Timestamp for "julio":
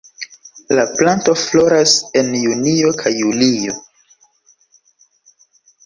3.21-3.79